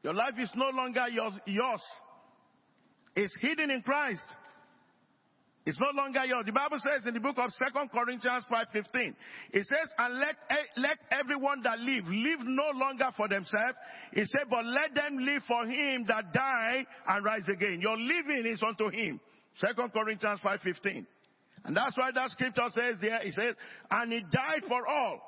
Your 0.02 0.14
life 0.14 0.34
is 0.38 0.50
no 0.54 0.70
longer 0.70 1.06
yours. 1.10 1.32
yours. 1.46 1.82
It's 3.16 3.34
hidden 3.40 3.70
in 3.70 3.82
Christ. 3.82 4.20
It's 5.66 5.80
no 5.80 5.90
longer 5.90 6.24
yours. 6.24 6.46
The 6.46 6.52
Bible 6.52 6.78
says 6.78 7.06
in 7.06 7.14
the 7.14 7.18
book 7.18 7.38
of 7.38 7.50
Second 7.58 7.90
Corinthians 7.90 8.44
5:15, 8.48 9.16
it 9.50 9.66
says, 9.66 9.92
"And 9.98 10.14
let 10.14 10.36
let 10.76 10.98
everyone 11.10 11.60
that 11.62 11.80
live 11.80 12.06
live 12.06 12.40
no 12.46 12.70
longer 12.70 13.10
for 13.16 13.26
themselves." 13.26 13.76
It 14.12 14.28
said, 14.28 14.48
"But 14.48 14.64
let 14.64 14.94
them 14.94 15.18
live 15.18 15.42
for 15.42 15.66
Him 15.66 16.04
that 16.04 16.32
died 16.32 16.86
and 17.08 17.24
rise 17.24 17.48
again." 17.48 17.80
Your 17.80 17.96
living 17.96 18.46
is 18.46 18.62
unto 18.62 18.90
Him. 18.90 19.20
Second 19.56 19.92
Corinthians 19.92 20.38
5:15, 20.40 21.04
and 21.64 21.76
that's 21.76 21.96
why 21.96 22.12
that 22.12 22.30
scripture 22.30 22.68
says 22.70 23.00
there. 23.00 23.20
It 23.22 23.34
says, 23.34 23.56
"And 23.90 24.12
He 24.12 24.20
died 24.20 24.64
for 24.68 24.86
all." 24.86 25.20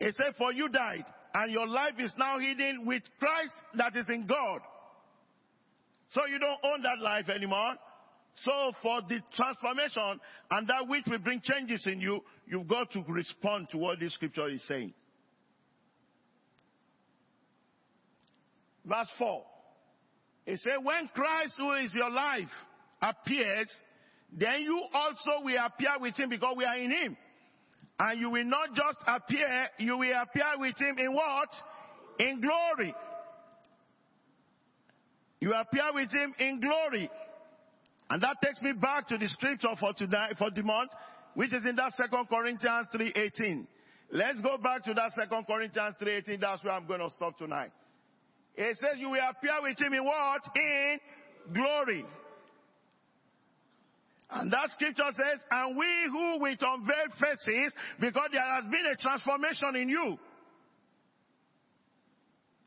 It 0.00 0.14
said, 0.16 0.34
"For 0.36 0.50
you 0.50 0.70
died, 0.70 1.04
and 1.34 1.52
your 1.52 1.66
life 1.66 1.98
is 1.98 2.16
now 2.16 2.38
hidden 2.38 2.86
with 2.86 3.02
Christ 3.18 3.52
that 3.74 3.94
is 3.96 4.08
in 4.08 4.26
God." 4.26 4.62
So 6.08 6.24
you 6.24 6.38
don't 6.38 6.64
own 6.64 6.80
that 6.82 7.00
life 7.00 7.28
anymore. 7.28 7.76
So 8.36 8.72
for 8.82 9.00
the 9.08 9.20
transformation 9.34 10.20
and 10.50 10.68
that 10.68 10.86
which 10.88 11.04
will 11.06 11.18
bring 11.18 11.40
changes 11.42 11.84
in 11.86 12.00
you, 12.00 12.20
you've 12.46 12.68
got 12.68 12.90
to 12.92 13.02
respond 13.08 13.68
to 13.70 13.78
what 13.78 13.98
this 13.98 14.14
scripture 14.14 14.48
is 14.48 14.62
saying. 14.68 14.92
Verse 18.84 19.10
4. 19.18 19.42
It 20.46 20.60
says, 20.60 20.74
when 20.82 21.08
Christ 21.08 21.54
who 21.58 21.72
is 21.72 21.94
your 21.94 22.10
life 22.10 22.50
appears, 23.02 23.68
then 24.32 24.60
you 24.60 24.80
also 24.92 25.42
will 25.44 25.58
appear 25.64 25.94
with 26.00 26.14
him 26.16 26.28
because 26.28 26.54
we 26.56 26.64
are 26.64 26.76
in 26.76 26.90
him. 26.90 27.16
And 27.98 28.20
you 28.20 28.30
will 28.30 28.44
not 28.44 28.68
just 28.74 28.98
appear, 29.06 29.68
you 29.78 29.96
will 29.96 30.22
appear 30.22 30.58
with 30.58 30.78
him 30.78 30.98
in 30.98 31.14
what? 31.14 31.48
In 32.18 32.40
glory. 32.40 32.94
You 35.40 35.54
appear 35.54 35.90
with 35.94 36.12
him 36.12 36.34
in 36.38 36.60
glory. 36.60 37.10
And 38.08 38.22
that 38.22 38.36
takes 38.42 38.62
me 38.62 38.72
back 38.72 39.08
to 39.08 39.18
the 39.18 39.28
scripture 39.28 39.74
for 39.78 39.92
tonight, 39.92 40.34
for 40.38 40.50
the 40.50 40.62
month, 40.62 40.90
which 41.34 41.52
is 41.52 41.64
in 41.64 41.76
that 41.76 41.92
second 41.96 42.28
Corinthians 42.28 42.86
3.18. 42.94 43.66
Let's 44.12 44.40
go 44.40 44.58
back 44.58 44.84
to 44.84 44.94
that 44.94 45.12
second 45.18 45.44
Corinthians 45.46 45.96
3.18. 46.00 46.40
That's 46.40 46.62
where 46.62 46.74
I'm 46.74 46.86
going 46.86 47.00
to 47.00 47.10
stop 47.10 47.36
tonight. 47.36 47.72
It 48.54 48.78
says 48.78 48.98
you 48.98 49.10
will 49.10 49.20
appear 49.28 49.54
with 49.62 49.78
him 49.78 49.92
in 49.92 50.04
what? 50.04 50.40
In 50.54 51.00
glory. 51.52 52.04
And 54.30 54.52
that 54.52 54.70
scripture 54.70 55.10
says, 55.12 55.40
and 55.50 55.76
we 55.76 55.86
who 56.10 56.40
with 56.40 56.58
unveiled 56.60 57.12
faces, 57.20 57.72
because 58.00 58.28
there 58.32 58.42
has 58.42 58.64
been 58.64 58.86
a 58.86 58.96
transformation 58.96 59.76
in 59.76 59.88
you. 59.88 60.18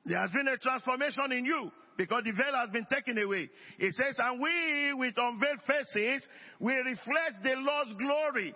There 0.05 0.19
has 0.19 0.31
been 0.31 0.47
a 0.47 0.57
transformation 0.57 1.31
in 1.31 1.45
you 1.45 1.71
because 1.99 2.23
the 2.23 2.31
veil 2.31 2.55
has 2.55 2.69
been 2.69 2.85
taken 2.89 3.17
away. 3.17 3.49
It 3.77 3.93
says, 3.93 4.15
and 4.19 4.41
we 4.41 4.93
with 4.93 5.15
unveiled 5.17 5.59
faces 5.67 6.23
we 6.57 6.73
reflect 6.73 7.43
the 7.43 7.55
Lord's 7.57 7.93
glory. 7.99 8.55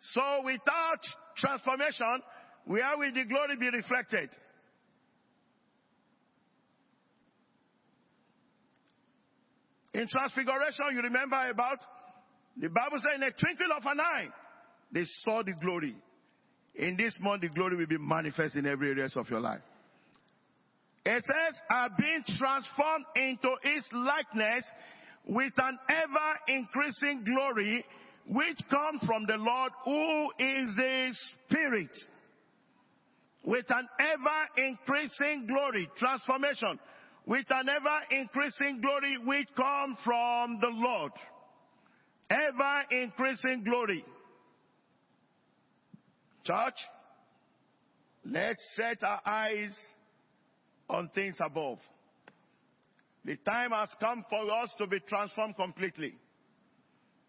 So 0.00 0.40
without 0.42 1.02
transformation, 1.36 2.22
where 2.64 2.96
will 2.96 3.12
the 3.12 3.24
glory 3.26 3.56
be 3.60 3.68
reflected? 3.68 4.30
In 9.92 10.08
transfiguration, 10.08 10.86
you 10.94 11.02
remember 11.02 11.50
about 11.50 11.78
the 12.56 12.68
Bible 12.68 12.96
says 12.96 13.16
in 13.16 13.22
a 13.24 13.30
twinkle 13.30 13.76
of 13.76 13.84
an 13.84 14.00
eye, 14.00 14.28
they 14.90 15.04
saw 15.22 15.42
the 15.42 15.52
glory. 15.52 15.94
In 16.76 16.96
this 16.96 17.14
month, 17.20 17.42
the 17.42 17.48
glory 17.48 17.76
will 17.76 17.86
be 17.86 17.98
manifest 17.98 18.56
in 18.56 18.64
every 18.64 18.92
area 18.92 19.08
of 19.14 19.28
your 19.28 19.40
life. 19.40 19.60
It 21.08 21.22
says, 21.22 21.60
are 21.70 21.90
being 21.96 22.24
transformed 22.36 23.04
into 23.14 23.54
his 23.62 23.84
likeness 23.92 24.64
with 25.24 25.52
an 25.56 25.78
ever 25.88 26.38
increasing 26.48 27.22
glory 27.22 27.84
which 28.26 28.58
comes 28.68 29.06
from 29.06 29.24
the 29.24 29.36
Lord 29.36 29.70
who 29.84 30.30
is 30.36 30.74
the 30.74 31.14
Spirit. 31.46 31.90
With 33.44 33.66
an 33.68 33.86
ever 34.00 34.66
increasing 34.68 35.46
glory, 35.46 35.88
transformation, 35.96 36.80
with 37.24 37.46
an 37.50 37.68
ever 37.68 38.00
increasing 38.10 38.80
glory 38.80 39.16
which 39.24 39.46
comes 39.56 39.98
from 40.04 40.58
the 40.60 40.72
Lord. 40.72 41.12
Ever 42.28 42.82
increasing 42.90 43.62
glory. 43.62 44.04
Church, 46.42 46.74
let's 48.24 48.60
set 48.74 49.04
our 49.04 49.20
eyes 49.24 49.72
on 50.88 51.10
things 51.14 51.36
above. 51.40 51.78
The 53.24 53.36
time 53.38 53.72
has 53.72 53.88
come 53.98 54.24
for 54.30 54.50
us 54.50 54.72
to 54.78 54.86
be 54.86 55.00
transformed 55.00 55.56
completely. 55.56 56.14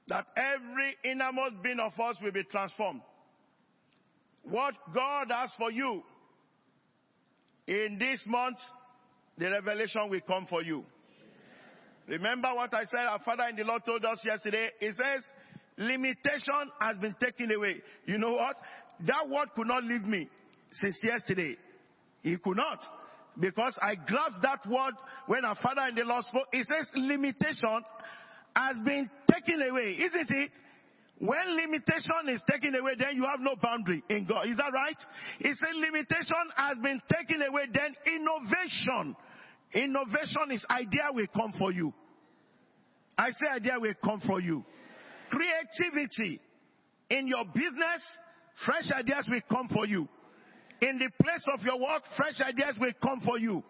That 0.07 0.25
every 0.35 0.95
innermost 1.03 1.63
being 1.63 1.79
of 1.79 1.99
us 1.99 2.17
will 2.21 2.31
be 2.31 2.43
transformed. 2.43 3.01
What 4.43 4.75
God 4.93 5.27
has 5.29 5.49
for 5.57 5.71
you 5.71 6.03
in 7.67 7.97
this 7.99 8.21
month, 8.25 8.57
the 9.37 9.49
revelation 9.49 10.09
will 10.09 10.21
come 10.21 10.45
for 10.49 10.63
you. 10.63 10.85
Remember 12.07 12.53
what 12.55 12.73
I 12.73 12.85
said 12.85 13.01
our 13.01 13.19
Father 13.19 13.43
in 13.49 13.57
the 13.57 13.63
Lord 13.63 13.83
told 13.85 14.05
us 14.05 14.21
yesterday? 14.23 14.69
He 14.79 14.87
says, 14.87 15.23
limitation 15.77 16.71
has 16.79 16.95
been 16.97 17.15
taken 17.21 17.51
away. 17.51 17.81
You 18.05 18.17
know 18.17 18.33
what? 18.33 18.55
That 19.05 19.27
word 19.29 19.49
could 19.55 19.67
not 19.67 19.83
leave 19.83 20.03
me 20.03 20.29
since 20.71 20.97
yesterday. 21.03 21.57
He 22.21 22.37
could 22.37 22.55
not 22.55 22.79
because 23.39 23.73
I 23.81 23.95
grasped 23.95 24.41
that 24.41 24.65
word 24.69 24.93
when 25.27 25.45
our 25.45 25.55
father 25.55 25.81
in 25.89 25.95
the 25.95 26.03
Lord 26.03 26.25
spoke. 26.25 26.47
It 26.51 26.67
says 26.67 26.87
limitation 26.95 27.83
has 28.55 28.77
been 28.83 29.09
taken 29.31 29.61
away, 29.61 29.97
isn't 29.99 30.31
it? 30.31 30.51
When 31.19 31.55
limitation 31.55 32.29
is 32.29 32.41
taken 32.49 32.75
away, 32.75 32.93
then 32.97 33.15
you 33.15 33.25
have 33.25 33.39
no 33.39 33.55
boundary 33.61 34.03
in 34.09 34.25
God. 34.25 34.47
Is 34.47 34.57
that 34.57 34.71
right? 34.71 34.97
It 35.39 35.57
says 35.57 35.75
limitation 35.75 36.45
has 36.55 36.77
been 36.81 37.01
taken 37.11 37.41
away, 37.41 37.63
then 37.73 37.95
innovation. 38.05 39.15
Innovation 39.73 40.51
is 40.51 40.65
idea 40.69 41.09
will 41.11 41.27
come 41.35 41.53
for 41.57 41.71
you. 41.71 41.93
I 43.17 43.29
say 43.31 43.47
idea 43.55 43.79
will 43.79 43.95
come 44.03 44.21
for 44.27 44.39
you. 44.39 44.63
Creativity 45.29 46.39
in 47.09 47.27
your 47.27 47.45
business, 47.45 48.01
fresh 48.63 48.91
ideas 48.91 49.27
will 49.27 49.41
come 49.49 49.67
for 49.73 49.87
you. 49.87 50.07
In 50.81 50.99
the 50.99 51.09
place 51.23 51.43
of 51.53 51.63
your 51.65 51.79
work, 51.79 52.03
fresh 52.15 52.39
ideas 52.41 52.75
will 52.79 52.93
come 53.01 53.21
for 53.25 53.39
you. 53.39 53.63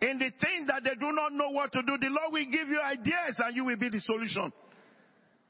In 0.00 0.18
the 0.18 0.30
things 0.40 0.68
that 0.68 0.84
they 0.84 0.94
do 0.94 1.12
not 1.12 1.32
know 1.32 1.50
what 1.50 1.72
to 1.72 1.82
do, 1.82 1.98
the 1.98 2.06
Lord 2.08 2.32
will 2.32 2.44
give 2.44 2.68
you 2.68 2.80
ideas 2.80 3.34
and 3.38 3.56
you 3.56 3.64
will 3.64 3.76
be 3.76 3.88
the 3.88 4.00
solution. 4.00 4.52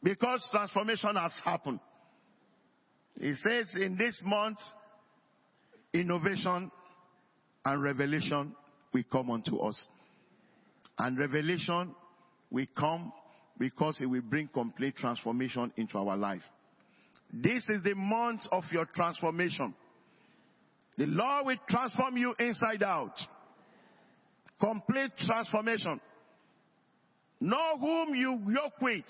Because 0.02 0.46
transformation 0.50 1.16
has 1.16 1.32
happened. 1.44 1.80
He 3.20 3.34
says 3.34 3.66
in 3.74 3.96
this 3.98 4.18
month, 4.24 4.58
innovation 5.92 6.70
and 7.64 7.82
revelation 7.82 8.54
will 8.94 9.02
come 9.10 9.30
unto 9.30 9.58
us. 9.58 9.86
And 10.98 11.18
revelation 11.18 11.94
will 12.50 12.66
come 12.76 13.12
because 13.58 13.98
it 14.00 14.06
will 14.06 14.22
bring 14.22 14.48
complete 14.48 14.96
transformation 14.96 15.72
into 15.76 15.98
our 15.98 16.16
life. 16.16 16.42
This 17.32 17.62
is 17.68 17.82
the 17.82 17.94
month 17.94 18.42
of 18.50 18.64
your 18.72 18.86
transformation. 18.86 19.74
The 20.98 21.06
Lord 21.06 21.46
will 21.46 21.56
transform 21.70 22.16
you 22.16 22.34
inside 22.40 22.82
out. 22.82 23.14
Complete 24.60 25.12
transformation. 25.16 26.00
Know 27.40 27.78
whom 27.78 28.16
you 28.16 28.40
yoke 28.48 28.80
with. 28.82 29.04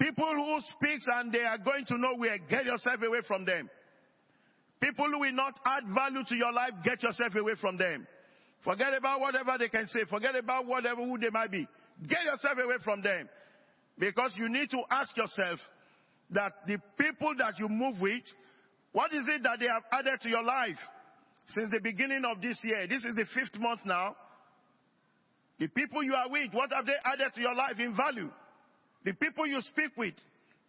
People 0.00 0.34
who 0.34 0.58
speak 0.72 1.00
and 1.06 1.32
they 1.32 1.44
are 1.44 1.58
going 1.58 1.84
to 1.86 1.96
know 1.96 2.16
where, 2.16 2.36
get 2.38 2.64
yourself 2.64 3.00
away 3.00 3.20
from 3.28 3.44
them. 3.44 3.70
People 4.80 5.06
who 5.12 5.20
will 5.20 5.32
not 5.32 5.54
add 5.64 5.84
value 5.94 6.24
to 6.26 6.34
your 6.34 6.52
life, 6.52 6.72
get 6.82 7.02
yourself 7.02 7.34
away 7.36 7.52
from 7.60 7.76
them. 7.76 8.06
Forget 8.64 8.92
about 8.94 9.20
whatever 9.20 9.56
they 9.58 9.68
can 9.68 9.86
say. 9.86 10.00
Forget 10.08 10.34
about 10.34 10.66
whatever 10.66 11.04
who 11.04 11.16
they 11.18 11.30
might 11.30 11.52
be. 11.52 11.68
Get 12.08 12.24
yourself 12.24 12.58
away 12.58 12.76
from 12.82 13.02
them. 13.02 13.28
Because 13.98 14.32
you 14.36 14.48
need 14.48 14.70
to 14.70 14.78
ask 14.90 15.16
yourself 15.16 15.60
that 16.30 16.52
the 16.66 16.78
people 16.98 17.34
that 17.38 17.58
you 17.58 17.68
move 17.68 18.00
with, 18.00 18.22
what 18.92 19.12
is 19.12 19.24
it 19.28 19.42
that 19.42 19.58
they 19.60 19.66
have 19.66 19.84
added 19.92 20.20
to 20.22 20.28
your 20.28 20.42
life 20.42 20.78
since 21.48 21.68
the 21.70 21.80
beginning 21.80 22.24
of 22.24 22.40
this 22.40 22.58
year? 22.62 22.86
This 22.88 23.04
is 23.04 23.14
the 23.14 23.26
fifth 23.34 23.58
month 23.60 23.80
now. 23.84 24.16
The 25.58 25.68
people 25.68 26.02
you 26.02 26.14
are 26.14 26.28
with, 26.28 26.52
what 26.52 26.72
have 26.72 26.86
they 26.86 26.96
added 27.04 27.32
to 27.34 27.40
your 27.40 27.54
life 27.54 27.78
in 27.78 27.94
value? 27.94 28.30
The 29.04 29.12
people 29.12 29.46
you 29.46 29.60
speak 29.60 29.90
with, 29.96 30.14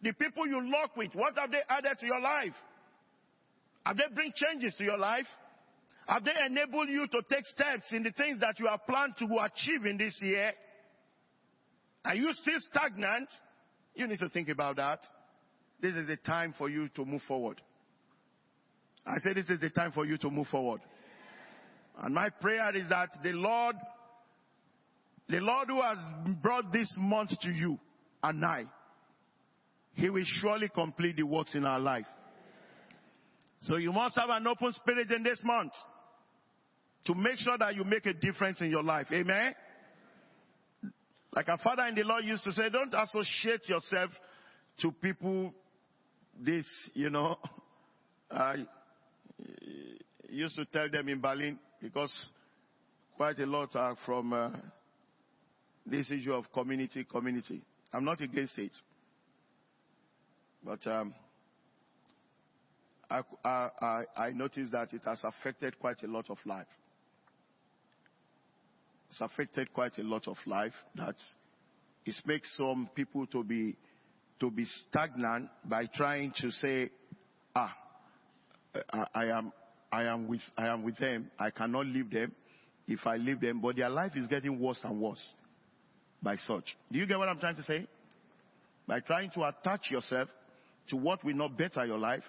the 0.02 0.14
people 0.14 0.48
you 0.48 0.62
lock 0.70 0.96
with, 0.98 1.12
what 1.14 1.38
have 1.38 1.52
they 1.52 1.62
added 1.70 1.98
to 2.00 2.06
your 2.06 2.20
life? 2.20 2.54
Have 3.86 3.98
they 3.98 4.14
bring 4.14 4.32
changes 4.36 4.76
to 4.78 4.84
your 4.84 4.98
life? 4.98 5.28
Have 6.08 6.24
they 6.26 6.34
enabled 6.46 6.90
you 6.90 7.08
to 7.08 7.22
take 7.30 7.46
steps 7.46 7.86
in 7.92 8.04
the 8.04 8.12
things 8.12 8.40
that 8.42 8.60
you 8.60 8.68
have 8.68 8.86
planned 8.86 9.14
to 9.20 9.26
achieve 9.26 9.86
in 9.86 9.98
this 9.98 10.16
year? 10.20 10.52
Are 12.04 12.16
you 12.16 12.34
still 12.34 12.60
stagnant? 12.70 13.30
You 13.96 14.08
need 14.08 14.20
to 14.20 14.30
think 14.30 14.50
about 14.50 14.76
that. 14.78 15.00
This 15.82 15.96
is 15.96 16.08
the 16.08 16.18
time 16.18 16.54
for 16.58 16.70
you 16.70 16.90
to 16.96 17.06
move 17.06 17.22
forward. 17.28 17.62
I 19.06 19.18
say 19.20 19.34
this 19.34 19.50
is 19.50 19.60
the 19.60 19.70
time 19.70 19.92
for 19.92 20.06
you 20.06 20.18
to 20.20 20.30
move 20.30 20.48
forward. 20.48 20.82
And 22.02 22.14
my 22.14 22.30
prayer 22.30 22.76
is 22.76 22.88
that 22.90 23.10
the 23.24 23.32
Lord, 23.34 23.76
the 25.28 25.40
Lord 25.40 25.68
who 25.68 25.82
has 25.82 25.98
brought 26.42 26.72
this 26.72 26.92
month 26.96 27.32
to 27.42 27.50
you, 27.50 27.78
and 28.24 28.46
I, 28.46 28.66
He 29.94 30.10
will 30.10 30.26
surely 30.26 30.70
complete 30.70 31.18
the 31.18 31.24
works 31.24 31.56
in 31.56 31.66
our 31.66 31.80
life. 31.80 32.06
So 33.64 33.76
you 33.78 33.92
must 33.92 34.18
have 34.18 34.30
an 34.30 34.48
open 34.48 34.74
spirit 34.74 35.12
in 35.12 35.24
this 35.24 35.40
month 35.44 35.74
to 37.06 37.16
make 37.16 37.38
sure 37.38 37.58
that 37.58 37.76
you 37.76 37.84
make 37.84 38.06
a 38.06 38.14
difference 38.14 38.62
in 38.62 38.72
your 38.72 38.84
life. 38.84 39.08
Amen? 39.12 39.54
Like 41.34 41.48
our 41.48 41.58
father 41.60 41.84
in 41.84 41.96
the 41.96 42.04
Lord 42.04 42.26
used 42.26 42.44
to 42.44 42.52
say, 42.52 42.70
don't 42.70 42.94
associate 42.94 43.68
yourself 43.70 44.12
to 44.80 44.92
people 44.92 45.54
this, 46.40 46.66
you 46.94 47.10
know. 47.10 47.38
I 48.30 48.36
uh, 48.54 48.56
used 50.36 50.56
to 50.56 50.66
tell 50.66 50.90
them 50.90 51.10
in 51.10 51.20
Berlin 51.20 51.60
because 51.82 52.14
quite 53.18 53.40
a 53.40 53.46
lot 53.46 53.76
are 53.76 53.96
from 54.06 54.34
uh, 54.34 54.50
this 55.86 56.10
issue 56.12 56.34
of 56.34 56.52
community, 56.54 57.04
community. 57.04 57.62
I'm 57.94 58.06
not 58.06 58.22
against 58.22 58.58
it. 58.58 58.72
But 60.64 60.86
um, 60.88 61.14
I, 63.10 63.22
I, 63.44 64.04
I 64.16 64.30
noticed 64.32 64.72
that 64.72 64.94
it 64.94 65.02
has 65.06 65.22
affected 65.24 65.78
quite 65.80 66.02
a 66.04 66.08
lot 66.08 66.30
of 66.30 66.38
life. 66.46 66.68
It's 69.10 69.20
affected 69.20 69.74
quite 69.74 69.98
a 69.98 70.04
lot 70.04 70.28
of 70.28 70.38
life 70.46 70.74
that 70.96 71.16
it 72.06 72.16
makes 72.26 72.56
some 72.56 72.90
people 72.96 73.28
to 73.28 73.44
be 73.44 73.76
to 74.40 74.50
be 74.50 74.66
stagnant 74.90 75.50
by 75.66 75.86
trying 75.94 76.34
to 76.38 76.50
say, 76.50 76.90
ah, 77.56 77.76
I, 78.92 79.06
I 79.14 79.26
am 79.26 79.52
I 79.92 80.04
am 80.06 80.28
with 80.28 80.42
I 80.58 80.68
am 80.68 80.84
with 80.84 80.98
them. 80.98 81.30
I 81.38 81.50
cannot 81.52 81.86
leave 81.86 82.10
them 82.10 82.32
if 82.88 83.06
I 83.06 83.18
leave 83.18 83.42
them. 83.42 83.60
But 83.62 83.76
their 83.76 83.90
life 83.90 84.14
is 84.16 84.28
getting 84.28 84.60
worse 84.60 84.80
and 84.84 85.00
worse 85.02 85.26
by 86.22 86.36
such. 86.38 86.76
Do 86.92 87.00
you 87.00 87.06
get 87.06 87.18
what 87.18 87.30
I'm 87.30 87.40
trying 87.40 87.56
to 87.58 87.64
say? 87.64 87.88
by 88.92 89.00
trying 89.00 89.32
to 89.32 89.44
attach 89.48 89.90
yourself 89.90 90.28
to 90.90 90.98
what 90.98 91.24
will 91.24 91.36
not 91.36 91.58
better 91.58 91.86
your 91.86 91.98
life, 91.98 92.24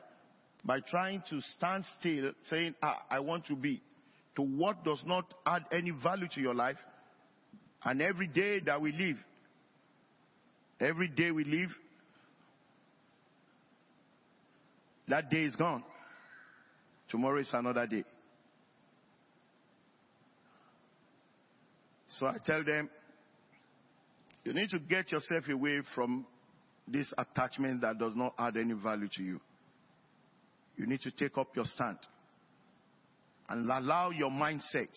by 0.65 0.79
trying 0.79 1.21
to 1.29 1.41
stand 1.57 1.85
still 1.99 2.33
saying, 2.45 2.75
ah, 2.81 2.99
I 3.11 3.19
want 3.19 3.47
to 3.47 3.57
be, 3.57 3.83
to 4.37 4.43
what 4.43 4.85
does 4.85 5.03
not 5.05 5.35
add 5.45 5.65
any 5.73 5.91
value 5.91 6.29
to 6.35 6.41
your 6.41 6.55
life. 6.55 6.77
And 7.85 8.01
every 8.01 8.29
day 8.29 8.61
that 8.61 8.81
we 8.81 8.93
live, 8.93 9.17
every 10.81 11.09
day 11.09 11.33
we 11.33 11.43
live, 11.43 11.71
that 15.09 15.31
day 15.31 15.43
is 15.43 15.57
gone. 15.57 15.83
Tomorrow 17.13 17.41
is 17.41 17.51
another 17.53 17.87
day. 17.87 18.05
So 22.09 22.27
I 22.27 22.39
tell 22.43 22.65
them, 22.65 22.89
you 24.45 24.55
need 24.55 24.71
to 24.71 24.79
get 24.79 25.13
yourself 25.13 25.45
away 25.51 25.83
from 25.95 26.25
this 26.89 27.13
attachment 27.19 27.83
that 27.83 27.99
does 27.99 28.17
not 28.17 28.33
add 28.39 28.57
any 28.57 28.73
value 28.73 29.09
to 29.13 29.23
you. 29.23 29.41
You 30.79 30.87
need 30.87 31.01
to 31.03 31.11
take 31.11 31.37
up 31.37 31.55
your 31.55 31.67
stand 31.67 31.99
and 33.51 33.71
allow 33.71 34.09
your 34.09 34.31
mindset, 34.31 34.89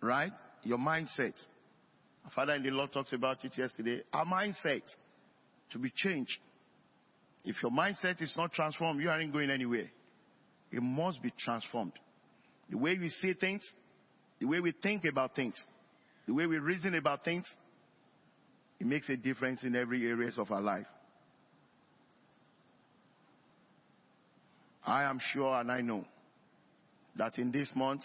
right? 0.00 0.30
Your 0.62 0.78
mindset. 0.78 1.34
Our 2.24 2.30
Father 2.36 2.54
in 2.54 2.62
the 2.62 2.70
Lord 2.70 2.92
talks 2.92 3.12
about 3.12 3.44
it 3.44 3.58
yesterday. 3.58 4.02
Our 4.12 4.26
mindset 4.26 4.82
to 5.72 5.78
be 5.78 5.90
changed. 5.94 6.38
If 7.44 7.56
your 7.64 7.72
mindset 7.72 8.22
is 8.22 8.34
not 8.36 8.52
transformed, 8.52 9.02
you 9.02 9.10
aren't 9.10 9.32
going 9.32 9.50
anywhere. 9.50 9.90
It 10.74 10.82
must 10.82 11.22
be 11.22 11.32
transformed. 11.38 11.92
The 12.68 12.76
way 12.76 12.98
we 12.98 13.08
see 13.08 13.32
things, 13.34 13.62
the 14.40 14.46
way 14.46 14.58
we 14.58 14.72
think 14.72 15.04
about 15.04 15.36
things, 15.36 15.54
the 16.26 16.34
way 16.34 16.46
we 16.46 16.58
reason 16.58 16.96
about 16.96 17.24
things, 17.24 17.46
it 18.80 18.86
makes 18.86 19.08
a 19.08 19.16
difference 19.16 19.62
in 19.62 19.76
every 19.76 20.04
areas 20.04 20.36
of 20.36 20.50
our 20.50 20.60
life. 20.60 20.86
I 24.84 25.04
am 25.04 25.20
sure 25.32 25.60
and 25.60 25.70
I 25.70 25.80
know 25.80 26.04
that 27.16 27.38
in 27.38 27.52
this 27.52 27.70
month, 27.76 28.02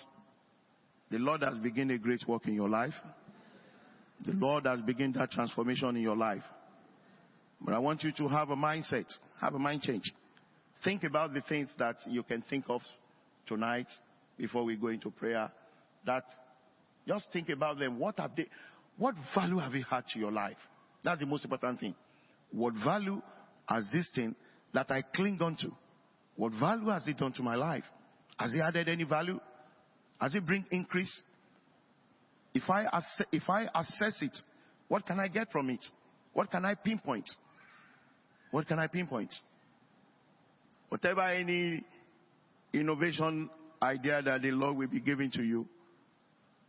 the 1.10 1.17
Lord 1.17 1.41
has 1.41 1.58
begun 1.58 1.89
a 1.89 1.97
great 1.97 2.21
work 2.27 2.45
in 2.45 2.53
your 2.53 2.69
life. 2.69 2.93
The 4.27 4.34
Lord 4.34 4.67
has 4.67 4.79
begun 4.82 5.12
that 5.13 5.32
transformation 5.32 5.95
in 5.95 6.03
your 6.03 6.15
life. 6.15 6.43
But 7.60 7.73
I 7.73 7.79
want 7.79 8.03
you 8.03 8.12
to 8.12 8.27
have 8.27 8.51
a 8.51 8.55
mindset, 8.55 9.05
have 9.41 9.55
a 9.55 9.60
mind 9.60 9.82
change. 9.82 10.13
Think 10.83 11.03
about 11.03 11.33
the 11.33 11.41
things 11.41 11.73
that 11.77 11.97
you 12.07 12.23
can 12.23 12.41
think 12.49 12.65
of 12.69 12.81
tonight 13.45 13.87
before 14.37 14.63
we 14.63 14.75
go 14.77 14.87
into 14.87 15.11
prayer. 15.11 15.51
That 16.05 16.23
just 17.07 17.25
think 17.33 17.49
about 17.49 17.79
them. 17.79 17.99
What 17.99 18.19
have 18.19 18.35
they, 18.35 18.47
what 18.97 19.15
value 19.35 19.57
have 19.57 19.73
you 19.73 19.83
had 19.89 20.05
to 20.13 20.19
your 20.19 20.31
life? 20.31 20.57
That's 21.03 21.19
the 21.19 21.25
most 21.25 21.43
important 21.43 21.79
thing. 21.79 21.95
What 22.51 22.73
value 22.83 23.21
has 23.67 23.85
this 23.91 24.09
thing 24.15 24.35
that 24.73 24.89
I 24.89 25.01
cling 25.01 25.39
on 25.41 25.55
to? 25.57 25.71
What 26.35 26.53
value 26.53 26.89
has 26.89 27.05
it 27.07 27.17
done 27.17 27.33
to 27.33 27.43
my 27.43 27.55
life? 27.55 27.83
Has 28.37 28.53
it 28.53 28.59
added 28.59 28.87
any 28.87 29.03
value? 29.03 29.39
Has 30.21 30.33
it 30.35 30.45
bring 30.45 30.65
increase? 30.71 31.11
If 32.53 32.69
I, 32.69 32.85
ass- 32.85 33.21
if 33.31 33.49
I 33.49 33.67
assess 33.75 34.21
it, 34.21 34.37
what 34.87 35.05
can 35.05 35.19
I 35.19 35.27
get 35.27 35.51
from 35.51 35.69
it? 35.69 35.83
What 36.33 36.49
can 36.49 36.63
I 36.63 36.75
pinpoint? 36.75 37.29
What 38.51 38.67
can 38.67 38.79
I 38.79 38.87
pinpoint? 38.87 39.33
Whatever 40.89 41.21
any 41.21 41.84
innovation 42.73 43.49
idea 43.82 44.21
that 44.21 44.41
the 44.41 44.52
Lord 44.52 44.78
will 44.78 44.88
be 44.88 44.99
giving 44.99 45.32
to 45.32 45.43
you, 45.43 45.67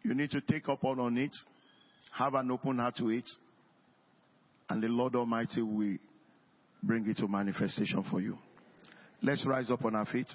you 0.03 0.15
need 0.15 0.31
to 0.31 0.41
take 0.41 0.69
up 0.69 0.85
on, 0.85 1.19
it 1.19 1.33
have 2.13 2.35
an 2.35 2.51
open 2.51 2.79
heart 2.79 2.97
to 2.97 3.09
it, 3.09 3.29
and 4.69 4.83
the 4.83 4.89
Lord 4.89 5.15
Almighty 5.15 5.63
will 5.63 5.97
bring 6.83 7.09
it 7.09 7.17
to 7.19 7.29
manifestation 7.29 8.05
for 8.11 8.21
you. 8.21 8.39
Let's 9.23 9.47
rise 9.47 9.71
up 9.71 9.85
on 9.85 9.95
our 9.95 10.07
feet. 10.07 10.27